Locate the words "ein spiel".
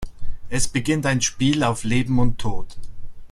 1.05-1.63